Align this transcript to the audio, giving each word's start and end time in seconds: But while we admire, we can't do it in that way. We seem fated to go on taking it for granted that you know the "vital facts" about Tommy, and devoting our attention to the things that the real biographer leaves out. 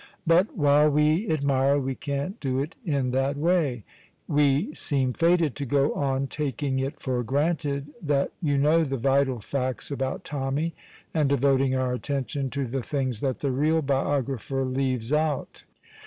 But 0.25 0.57
while 0.57 0.89
we 0.89 1.29
admire, 1.29 1.77
we 1.77 1.93
can't 1.93 2.39
do 2.39 2.57
it 2.57 2.73
in 2.83 3.11
that 3.11 3.37
way. 3.37 3.83
We 4.27 4.73
seem 4.73 5.13
fated 5.13 5.55
to 5.57 5.65
go 5.67 5.93
on 5.93 6.25
taking 6.25 6.79
it 6.79 6.99
for 6.99 7.21
granted 7.21 7.89
that 8.01 8.31
you 8.41 8.57
know 8.57 8.83
the 8.83 8.97
"vital 8.97 9.39
facts" 9.41 9.91
about 9.91 10.23
Tommy, 10.23 10.73
and 11.13 11.29
devoting 11.29 11.75
our 11.75 11.93
attention 11.93 12.49
to 12.49 12.65
the 12.65 12.81
things 12.81 13.21
that 13.21 13.41
the 13.41 13.51
real 13.51 13.83
biographer 13.83 14.65
leaves 14.65 15.13
out. 15.13 15.65